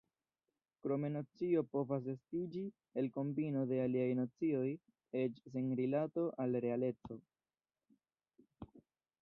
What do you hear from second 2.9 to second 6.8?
el kombino de aliaj nocioj eĉ sen rilato al